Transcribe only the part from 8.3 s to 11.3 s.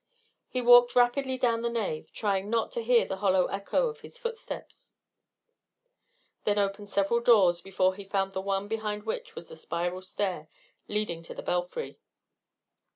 the one behind which was the spiral stair leading